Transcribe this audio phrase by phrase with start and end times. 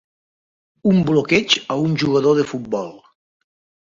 [0.91, 2.91] un bloqueig a un jugador de futbol